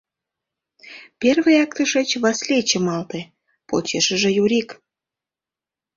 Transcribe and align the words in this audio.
Первыяк 1.21 1.69
тышеч 1.77 2.09
Васлий 2.23 2.63
чымалте, 2.69 3.21
почешыже— 3.69 4.29
Юрик. 4.43 4.69